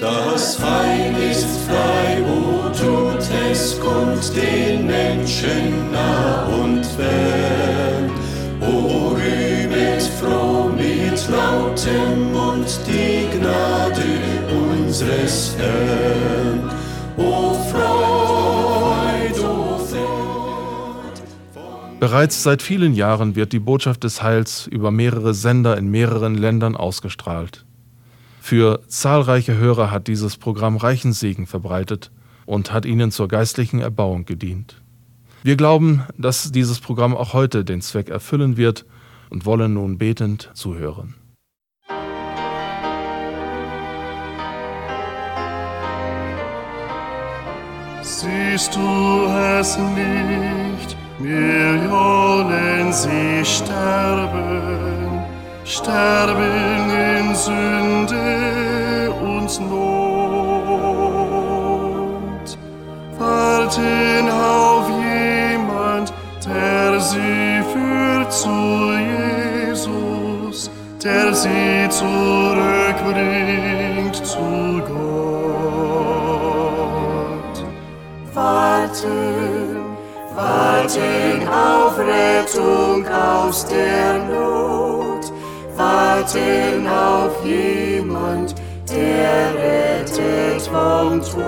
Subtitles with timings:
[0.00, 8.10] Das Heil ist frei, wo tut es kund den Menschen nah und fern.
[8.62, 14.04] O rühmet froh mit lautem Mund die Gnade
[14.72, 16.70] unseres Herrn.
[17.18, 21.20] O Freud, o Freud.
[22.00, 26.74] Bereits seit vielen Jahren wird die Botschaft des Heils über mehrere Sender in mehreren Ländern
[26.74, 27.66] ausgestrahlt.
[28.46, 32.10] Für zahlreiche Hörer hat dieses Programm reichen Segen verbreitet
[32.44, 34.82] und hat ihnen zur geistlichen Erbauung gedient.
[35.42, 38.84] Wir glauben, dass dieses Programm auch heute den Zweck erfüllen wird
[39.30, 41.14] und wollen nun betend zuhören.
[48.02, 49.26] Siehst du
[49.58, 54.93] es nicht, Millionen sie sterben,
[55.64, 59.78] sterben in Sünde und Not,
[63.18, 66.12] warten auf jemand,
[66.46, 68.92] der sie führt zu
[69.70, 70.70] Jesus,
[71.02, 74.94] der sie zurückbringt zu Gott.
[78.34, 79.76] Warten,
[80.36, 84.83] warten auf Rettung aus der Not,
[85.76, 88.54] warten auf jemand,
[88.88, 91.42] der rettet vom Tod.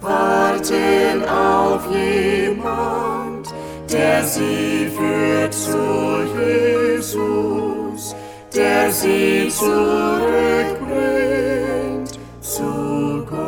[0.00, 3.48] Warten auf jemand,
[3.90, 8.14] der sie führt zu Jesus,
[8.54, 13.40] der sie zurückbringt zu Gott.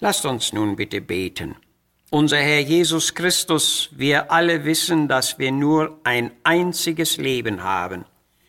[0.00, 1.56] Lasst uns nun bitte beten.
[2.12, 8.04] Unser Herr Jesus Christus, wir alle wissen, dass wir nur ein einziges Leben haben.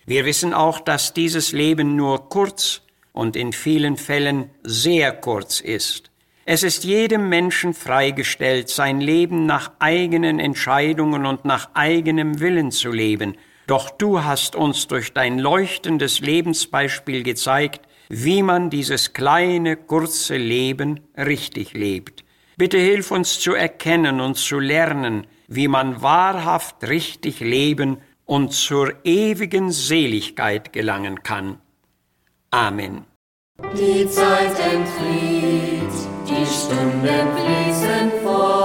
[0.08, 2.82] Wir wissen auch, dass dieses Leben nur kurz
[3.14, 6.10] und in vielen Fällen sehr kurz ist.
[6.46, 12.92] Es ist jedem Menschen freigestellt, sein Leben nach eigenen Entscheidungen und nach eigenem Willen zu
[12.92, 13.38] leben.
[13.68, 21.02] Doch du hast uns durch dein leuchtendes Lebensbeispiel gezeigt, wie man dieses kleine, kurze Leben
[21.16, 22.24] richtig lebt.
[22.62, 29.04] Bitte hilf uns zu erkennen und zu lernen, wie man wahrhaft richtig leben und zur
[29.04, 31.60] ewigen Seligkeit gelangen kann.
[32.52, 33.06] Amen.
[33.76, 35.92] Die Zeit entflieht,
[36.30, 38.61] die Stunden fließen fort,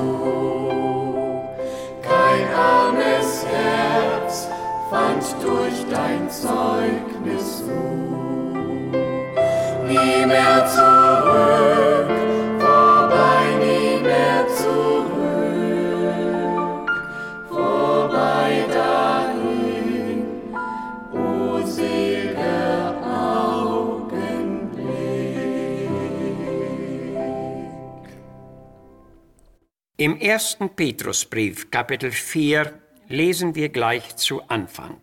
[0.00, 0.59] soul.
[30.00, 32.72] Im ersten Petrusbrief, Kapitel 4,
[33.08, 34.96] lesen wir gleich zu Anfang.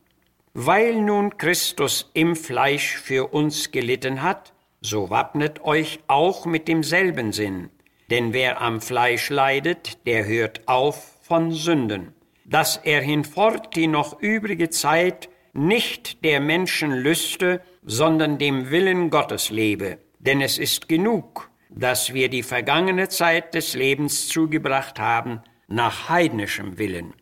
[0.56, 7.32] Weil nun Christus im Fleisch für uns gelitten hat, so wappnet euch auch mit demselben
[7.32, 7.70] Sinn.
[8.10, 14.20] Denn wer am Fleisch leidet, der hört auf von Sünden, dass er hinfort die noch
[14.20, 20.00] übrige Zeit nicht der Menschen lüste, sondern dem Willen Gottes lebe.
[20.18, 26.78] Denn es ist genug, dass wir die vergangene Zeit des Lebens zugebracht haben nach heidnischem
[26.78, 27.14] Willen.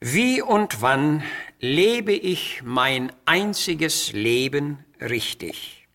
[0.00, 1.22] Wie und wann
[1.60, 5.86] lebe ich mein einziges Leben richtig?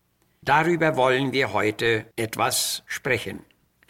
[0.42, 3.42] Darüber wollen wir heute etwas sprechen.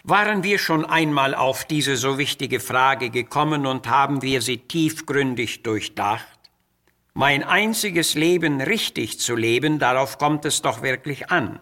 [0.04, 5.64] Waren wir schon einmal auf diese so wichtige Frage gekommen und haben wir sie tiefgründig
[5.64, 6.40] durchdacht?
[7.14, 11.60] Mein einziges Leben richtig zu leben, darauf kommt es doch wirklich an.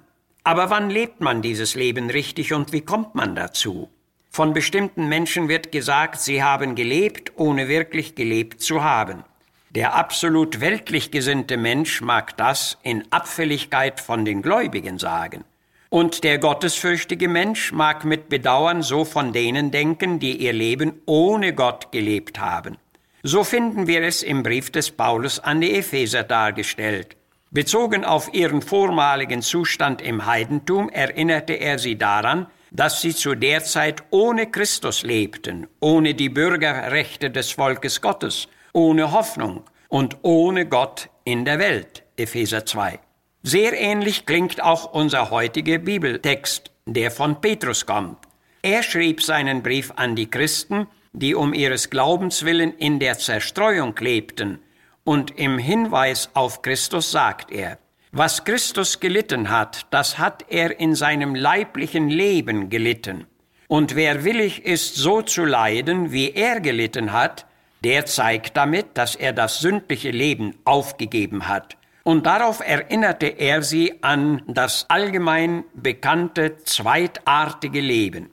[0.48, 3.90] Aber wann lebt man dieses Leben richtig und wie kommt man dazu?
[4.30, 9.26] Von bestimmten Menschen wird gesagt, sie haben gelebt, ohne wirklich gelebt zu haben.
[9.72, 15.44] Der absolut weltlich gesinnte Mensch mag das in Abfälligkeit von den Gläubigen sagen.
[15.90, 21.54] Und der gottesfürchtige Mensch mag mit Bedauern so von denen denken, die ihr Leben ohne
[21.54, 22.78] Gott gelebt haben.
[23.22, 27.18] So finden wir es im Brief des Paulus an die Epheser dargestellt.
[27.52, 33.64] Bezogen auf ihren vormaligen Zustand im Heidentum erinnerte er sie daran, dass sie zu der
[33.64, 41.10] Zeit ohne Christus lebten, ohne die Bürgerrechte des Volkes Gottes, ohne Hoffnung und ohne Gott
[41.24, 42.04] in der Welt.
[42.18, 43.00] Epheser 2.
[43.44, 48.18] Sehr ähnlich klingt auch unser heutiger Bibeltext, der von Petrus kommt.
[48.62, 53.96] Er schrieb seinen Brief an die Christen, die um ihres Glaubens willen in der Zerstreuung
[53.98, 54.60] lebten,
[55.08, 57.78] und im Hinweis auf Christus sagt er,
[58.12, 63.26] was Christus gelitten hat, das hat er in seinem leiblichen Leben gelitten.
[63.70, 67.46] Und wer willig ist, so zu leiden, wie er gelitten hat,
[67.86, 74.04] der zeigt damit, dass er das sündliche Leben aufgegeben hat und darauf erinnerte er sie
[74.04, 78.30] an das allgemein bekannte zweitartige Leben.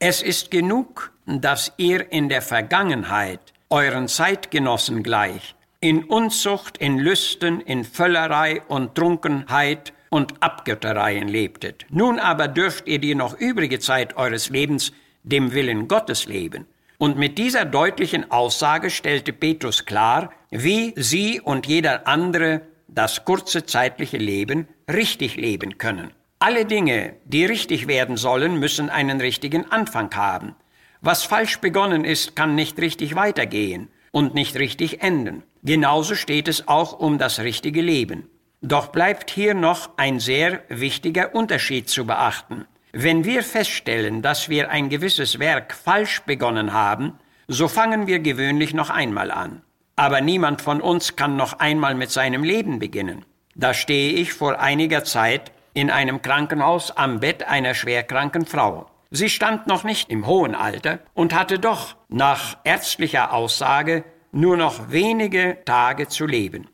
[0.00, 7.60] Es ist genug, dass ihr in der Vergangenheit euren Zeitgenossen gleich in Unzucht, in Lüsten,
[7.60, 11.86] in Völlerei und Trunkenheit und Abgöttereien lebtet.
[11.90, 14.92] Nun aber dürft ihr die noch übrige Zeit eures Lebens
[15.22, 16.66] dem Willen Gottes leben.
[16.98, 23.64] Und mit dieser deutlichen Aussage stellte Petrus klar, wie sie und jeder andere das kurze
[23.64, 26.10] zeitliche Leben richtig leben können.
[26.40, 30.56] Alle Dinge, die richtig werden sollen, müssen einen richtigen Anfang haben.
[31.00, 35.44] Was falsch begonnen ist, kann nicht richtig weitergehen und nicht richtig enden.
[35.62, 38.28] Genauso steht es auch um das richtige Leben.
[38.60, 42.64] Doch bleibt hier noch ein sehr wichtiger Unterschied zu beachten.
[42.90, 47.12] Wenn wir feststellen, dass wir ein gewisses Werk falsch begonnen haben,
[47.46, 49.62] so fangen wir gewöhnlich noch einmal an.
[49.94, 53.24] Aber niemand von uns kann noch einmal mit seinem Leben beginnen.
[53.54, 58.90] Da stehe ich vor einiger Zeit in einem Krankenhaus am Bett einer schwerkranken Frau.
[59.12, 64.90] Sie stand noch nicht im hohen Alter und hatte doch nach ärztlicher Aussage nur noch
[64.90, 66.68] wenige Tage zu leben.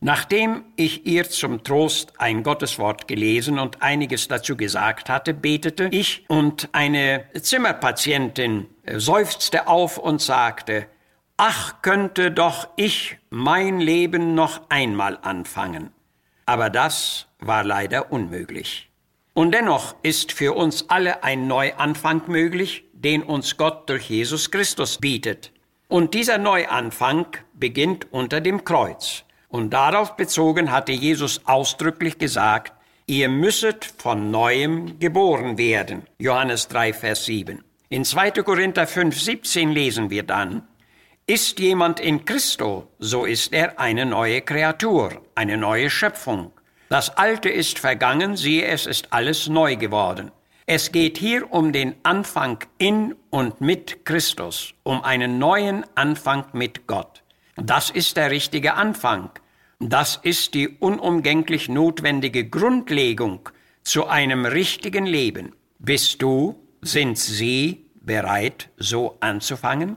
[0.00, 6.24] Nachdem ich ihr zum Trost ein Gotteswort gelesen und einiges dazu gesagt hatte, betete ich
[6.28, 10.86] und eine Zimmerpatientin seufzte auf und sagte,
[11.36, 15.90] ach könnte doch ich mein Leben noch einmal anfangen.
[16.46, 18.90] Aber das war leider unmöglich.
[19.34, 24.98] Und dennoch ist für uns alle ein Neuanfang möglich, den uns Gott durch Jesus Christus
[24.98, 25.52] bietet.
[25.88, 29.24] Und dieser Neuanfang beginnt unter dem Kreuz.
[29.48, 32.72] Und darauf bezogen hatte Jesus ausdrücklich gesagt,
[33.06, 36.02] ihr müsset von neuem geboren werden.
[36.18, 37.64] Johannes 3, Vers 7.
[37.88, 38.30] In 2.
[38.42, 40.68] Korinther 5, 17 lesen wir dann,
[41.26, 46.52] ist jemand in Christo, so ist er eine neue Kreatur, eine neue Schöpfung.
[46.90, 50.30] Das Alte ist vergangen, siehe, es ist alles neu geworden.
[50.70, 56.86] Es geht hier um den Anfang in und mit Christus, um einen neuen Anfang mit
[56.86, 57.22] Gott.
[57.56, 59.30] Das ist der richtige Anfang.
[59.80, 63.48] Das ist die unumgänglich notwendige Grundlegung
[63.82, 65.54] zu einem richtigen Leben.
[65.78, 69.96] Bist du, sind Sie bereit, so anzufangen?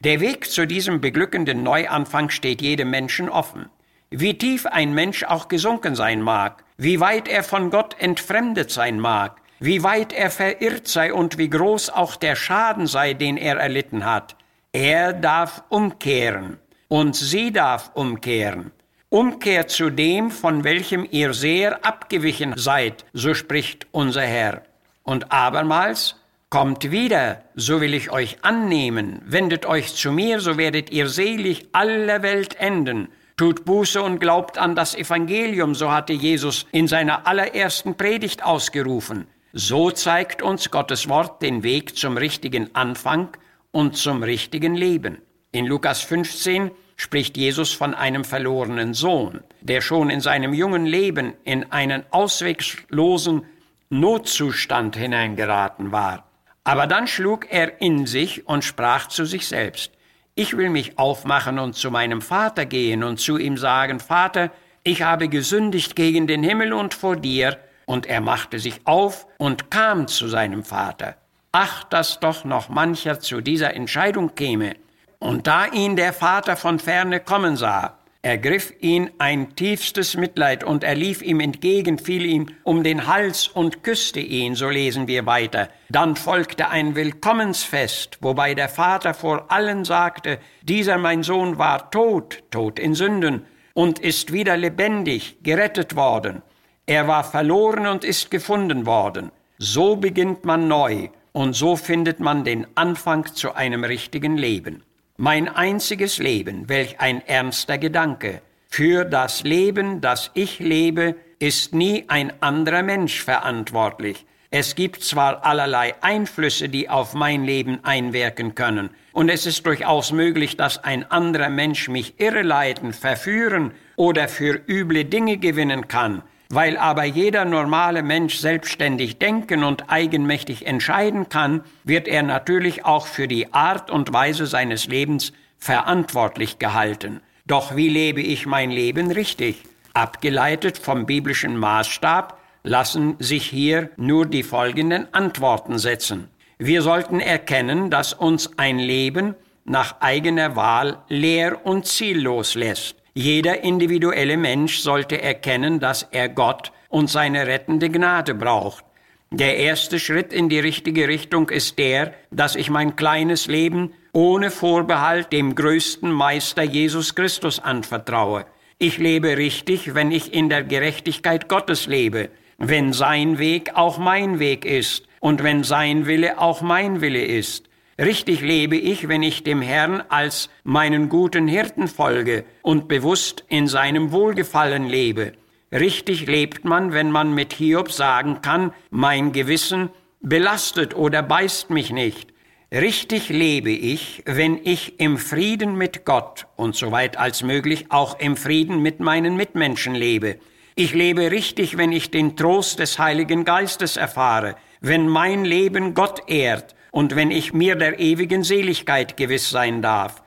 [0.00, 3.66] Der Weg zu diesem beglückenden Neuanfang steht jedem Menschen offen.
[4.08, 8.98] Wie tief ein Mensch auch gesunken sein mag, wie weit er von Gott entfremdet sein
[8.98, 13.56] mag, wie weit er verirrt sei und wie groß auch der Schaden sei, den er
[13.56, 14.36] erlitten hat,
[14.72, 16.58] er darf umkehren
[16.88, 18.72] und sie darf umkehren.
[19.08, 24.62] Umkehr zu dem, von welchem ihr sehr abgewichen seid, so spricht unser Herr.
[25.04, 26.16] Und abermals,
[26.48, 29.20] Kommt wieder, so will ich euch annehmen.
[29.26, 33.08] Wendet euch zu mir, so werdet ihr selig aller Welt enden.
[33.36, 39.26] Tut Buße und glaubt an das Evangelium, so hatte Jesus in seiner allerersten Predigt ausgerufen.
[39.58, 43.30] So zeigt uns Gottes Wort den Weg zum richtigen Anfang
[43.70, 45.22] und zum richtigen Leben.
[45.50, 51.32] In Lukas 15 spricht Jesus von einem verlorenen Sohn, der schon in seinem jungen Leben
[51.44, 53.46] in einen ausweglosen
[53.88, 56.30] Notzustand hineingeraten war.
[56.64, 59.90] Aber dann schlug er in sich und sprach zu sich selbst,
[60.34, 64.50] ich will mich aufmachen und zu meinem Vater gehen und zu ihm sagen, Vater,
[64.82, 67.56] ich habe gesündigt gegen den Himmel und vor dir.
[67.86, 71.16] Und er machte sich auf und kam zu seinem Vater.
[71.52, 74.74] Ach, dass doch noch mancher zu dieser Entscheidung käme.
[75.18, 80.84] Und da ihn der Vater von ferne kommen sah, ergriff ihn ein tiefstes Mitleid und
[80.84, 85.24] er lief ihm entgegen, fiel ihm um den Hals und küsste ihn, so lesen wir
[85.26, 85.68] weiter.
[85.88, 92.42] Dann folgte ein Willkommensfest, wobei der Vater vor allen sagte, dieser mein Sohn war tot,
[92.50, 96.42] tot in Sünden, und ist wieder lebendig, gerettet worden.
[96.88, 99.32] Er war verloren und ist gefunden worden.
[99.58, 104.84] So beginnt man neu und so findet man den Anfang zu einem richtigen Leben.
[105.16, 108.40] Mein einziges Leben, welch ein ernster Gedanke.
[108.68, 114.24] Für das Leben, das ich lebe, ist nie ein anderer Mensch verantwortlich.
[114.50, 120.12] Es gibt zwar allerlei Einflüsse, die auf mein Leben einwirken können, und es ist durchaus
[120.12, 126.76] möglich, dass ein anderer Mensch mich irreleiten, verführen oder für üble Dinge gewinnen kann, weil
[126.76, 133.28] aber jeder normale Mensch selbstständig denken und eigenmächtig entscheiden kann, wird er natürlich auch für
[133.28, 137.20] die Art und Weise seines Lebens verantwortlich gehalten.
[137.46, 139.62] Doch wie lebe ich mein Leben richtig?
[139.94, 146.28] Abgeleitet vom biblischen Maßstab lassen sich hier nur die folgenden Antworten setzen.
[146.58, 149.34] Wir sollten erkennen, dass uns ein Leben
[149.64, 152.96] nach eigener Wahl leer und ziellos lässt.
[153.18, 158.84] Jeder individuelle Mensch sollte erkennen, dass er Gott und seine rettende Gnade braucht.
[159.30, 164.50] Der erste Schritt in die richtige Richtung ist der, dass ich mein kleines Leben ohne
[164.50, 168.44] Vorbehalt dem größten Meister Jesus Christus anvertraue.
[168.76, 174.40] Ich lebe richtig, wenn ich in der Gerechtigkeit Gottes lebe, wenn sein Weg auch mein
[174.40, 177.70] Weg ist und wenn sein Wille auch mein Wille ist.
[177.98, 183.68] Richtig lebe ich, wenn ich dem Herrn als meinen guten Hirten folge und bewusst in
[183.68, 185.32] seinem Wohlgefallen lebe.
[185.72, 189.88] Richtig lebt man, wenn man mit Hiob sagen kann, mein Gewissen
[190.20, 192.34] belastet oder beißt mich nicht.
[192.70, 198.36] Richtig lebe ich, wenn ich im Frieden mit Gott und soweit als möglich auch im
[198.36, 200.36] Frieden mit meinen Mitmenschen lebe.
[200.74, 206.28] Ich lebe richtig, wenn ich den Trost des Heiligen Geistes erfahre, wenn mein Leben Gott
[206.28, 210.22] ehrt und wenn ich mir der ewigen Seligkeit gewiss sein darf.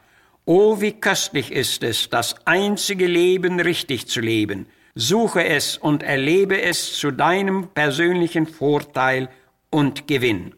[0.45, 4.67] Oh, wie köstlich ist es, das einzige Leben richtig zu leben.
[4.93, 9.29] Suche es und erlebe es zu deinem persönlichen Vorteil
[9.71, 10.53] und Gewinn.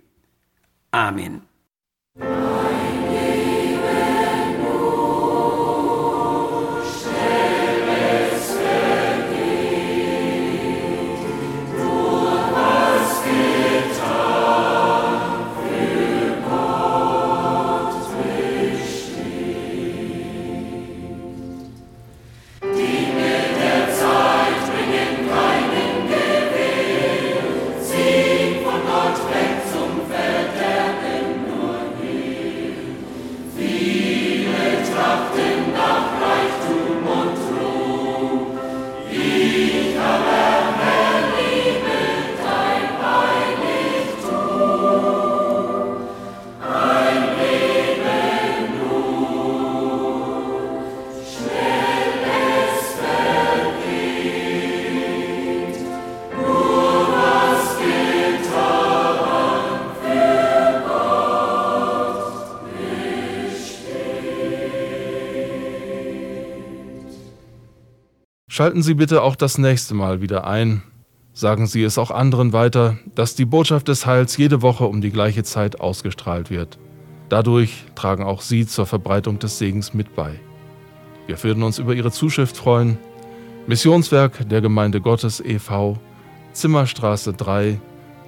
[0.92, 1.44] Amen.
[68.54, 70.84] Schalten Sie bitte auch das nächste Mal wieder ein.
[71.32, 75.10] Sagen Sie es auch anderen weiter, dass die Botschaft des Heils jede Woche um die
[75.10, 76.78] gleiche Zeit ausgestrahlt wird.
[77.30, 80.38] Dadurch tragen auch Sie zur Verbreitung des Segens mit bei.
[81.28, 82.98] Wir würden uns über Ihre Zuschrift freuen.
[83.68, 85.98] Missionswerk der Gemeinde Gottes e.V.,
[86.52, 87.80] Zimmerstraße 3,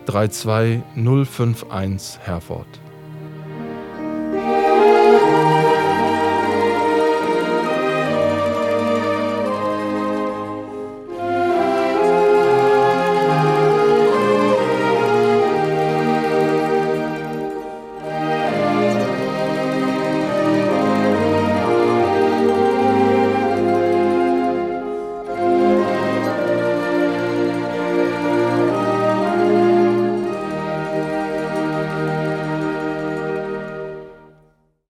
[0.05, 2.82] 32051 Herford.